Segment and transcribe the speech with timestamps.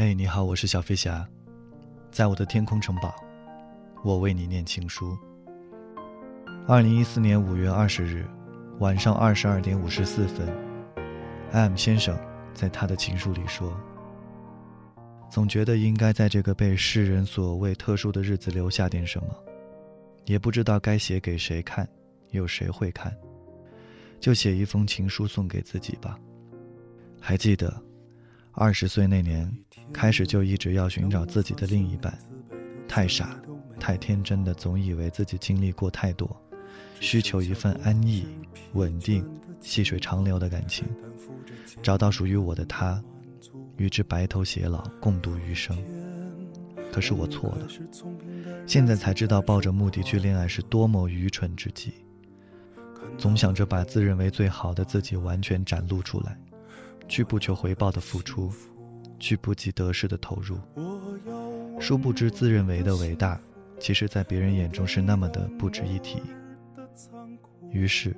[0.00, 1.28] 嘿，你好，我是小飞侠，
[2.12, 3.12] 在我的天空城堡，
[4.04, 5.18] 我为你念情书。
[6.68, 8.24] 二零一四年五月二十日
[8.78, 10.48] 晚上二十二点五十四分
[11.50, 12.16] ，M 先生
[12.54, 13.76] 在他的情书里说
[15.28, 19.34] ：“总觉得应该在这个被世人所谓特殊的日子留下点什么，
[20.26, 21.88] 也不知道该写给谁看，
[22.30, 23.12] 有谁会看，
[24.20, 26.16] 就写一封情书送给自己吧。”
[27.20, 27.82] 还记得，
[28.60, 29.48] 二十岁那年，
[29.92, 32.18] 开始就一直要寻找自己的另一半，
[32.88, 33.40] 太傻，
[33.78, 36.28] 太天真的总以为自己经历过太多，
[36.98, 38.26] 需求一份安逸、
[38.72, 39.24] 稳定、
[39.60, 40.84] 细水长流的感情，
[41.80, 43.00] 找到属于我的他，
[43.76, 45.78] 与之白头偕老，共度余生。
[46.90, 47.68] 可是我错了，
[48.66, 51.92] 现在才知道抱着目的去恋爱是多么愚蠢之极，
[53.16, 56.36] 总想着把自认为最好的自己完全展露出来。
[57.08, 58.52] 去不求回报的付出，
[59.18, 60.58] 去不计得失的投入，
[61.80, 63.40] 殊不知自认为的伟大，
[63.80, 66.20] 其实在别人眼中是那么的不值一提。
[67.72, 68.14] 于是，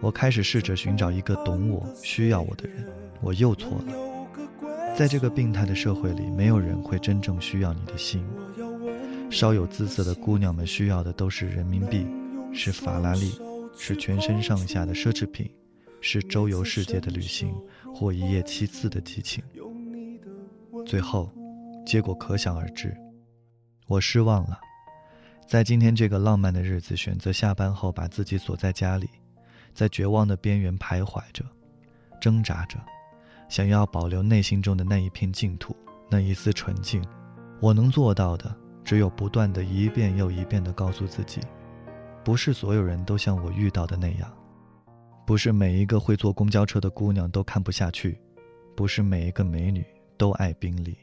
[0.00, 2.84] 我开始试着寻找一个懂我、需要我的人，
[3.20, 4.94] 我又错了。
[4.96, 8.24] 在这个病态的社会里，没有人会真正需要你的心。
[9.30, 12.06] 稍有姿色的姑娘们需要的都是人民币，
[12.52, 13.32] 是法拉利，
[13.76, 15.48] 是全身上下的奢侈品。
[16.00, 17.54] 是周游世界的旅行，
[17.94, 19.42] 或一夜七次的激情。
[20.86, 21.30] 最后，
[21.84, 22.96] 结果可想而知。
[23.86, 24.60] 我失望了，
[25.46, 29.08] 在今天这个浪漫的日子，选择下班后把自己锁在家里，
[29.74, 31.44] 在绝望的边缘徘徊着，
[32.20, 32.78] 挣扎着，
[33.48, 35.74] 想要保留内心中的那一片净土，
[36.10, 37.02] 那一丝纯净。
[37.60, 41.40] 我能做到的，只有不断的一遍又一遍地告诉自己，
[42.22, 44.32] 不是所有人都像我遇到的那样。
[45.28, 48.18] 不是每一个会坐公交车的姑娘都看不下去，
[48.74, 49.84] 不是每一个美女
[50.16, 50.96] 都爱宾利。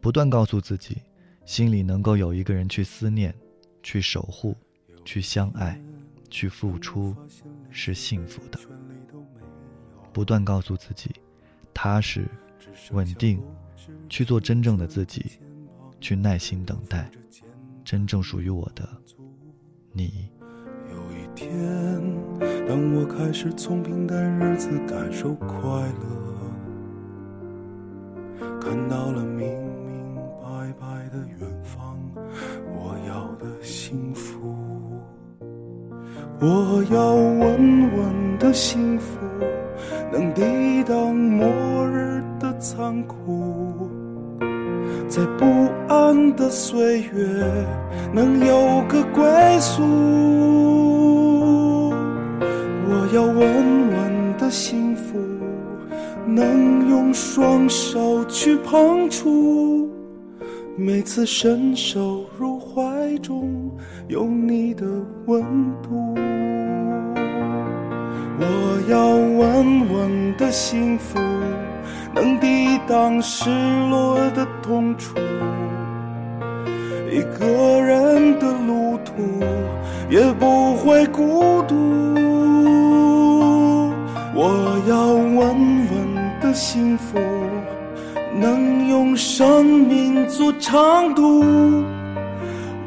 [0.00, 0.98] 不断告诉自己，
[1.44, 3.34] 心里能够有一个人去思念、
[3.82, 4.56] 去守护、
[5.04, 5.82] 去相爱、
[6.30, 7.12] 去付出，
[7.70, 8.60] 是幸福的。
[10.12, 11.10] 不断告诉自己，
[11.74, 12.28] 踏实、
[12.92, 13.42] 稳定，
[14.08, 15.40] 去做真正的自己，
[16.00, 17.10] 去耐心等待，
[17.84, 18.88] 真正属于我的
[19.90, 20.30] 你。
[20.88, 22.11] 有一天。
[22.72, 25.46] 当我开始从平淡日子感受快
[28.40, 29.46] 乐，看到了明
[29.86, 31.98] 明白白的远方，
[32.70, 34.56] 我要的幸福，
[36.40, 39.18] 我要稳稳的幸福，
[40.10, 41.46] 能抵挡末
[41.90, 43.90] 日的残酷，
[45.10, 45.44] 在不
[45.92, 47.66] 安的岁月
[48.14, 51.21] 能有个归宿。
[53.12, 55.18] 要稳稳的幸福，
[56.26, 59.90] 能用双手去碰触。
[60.78, 63.70] 每次伸手入怀中，
[64.08, 64.86] 有你的
[65.26, 65.42] 温
[65.82, 66.14] 度。
[68.40, 71.18] 我要稳稳的幸福，
[72.14, 73.50] 能抵挡失
[73.90, 75.16] 落的痛楚。
[86.52, 87.18] 幸福，
[88.38, 91.40] 能用生命做长度。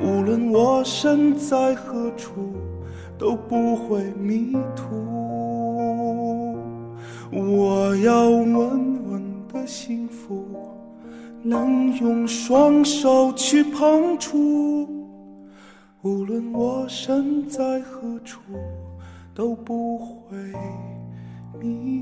[0.01, 2.53] 无论我身在何处，
[3.17, 6.55] 都不会迷途。
[7.31, 8.55] 我要稳
[9.09, 10.45] 稳的幸福，
[11.41, 14.87] 能用双手去碰触。
[16.01, 18.39] 无论我身在何处，
[19.33, 20.37] 都不会。
[21.59, 21.94] 迷。